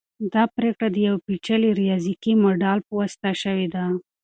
دا 0.33 0.43
پریکړه 0.55 0.87
د 0.91 0.97
یو 1.07 1.15
پیچلي 1.25 1.69
ریاضیکي 1.81 2.33
ماډل 2.43 2.79
په 2.87 2.93
واسطه 2.99 3.29
شوې 3.41 3.67
ده. 3.75 3.85